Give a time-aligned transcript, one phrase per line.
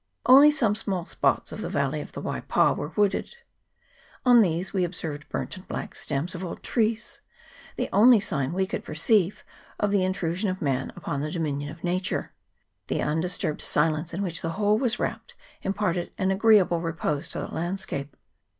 [0.25, 3.35] Only some small spots of the valley of the Waipa were wooded.
[4.25, 7.21] On these we observed burnt and bleak stems of old trees,
[7.75, 9.43] the only sign we could perceive
[9.79, 12.33] of the intru sion of man upon the dominion of Nature,
[12.87, 17.53] The undisturbed silence in which the whole was wrapped imparted an agreeable repose to the
[17.53, 18.17] landscape.